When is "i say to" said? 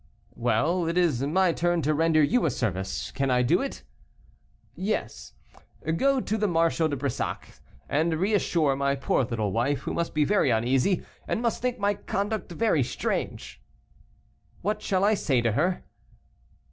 15.05-15.51